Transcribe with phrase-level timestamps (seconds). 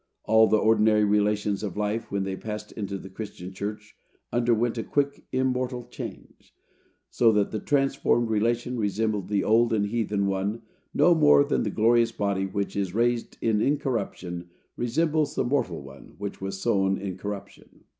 [0.23, 3.95] All the ordinary relations of life, when they passed into the Christian church,
[4.33, 6.55] underwent a quick, immortal change;
[7.11, 11.69] so that the transformed relation resembled the old and heathen one no more than the
[11.69, 17.15] glorious body which is raised in incorruption resembles the mortal one which was sown in
[17.15, 17.81] corruption.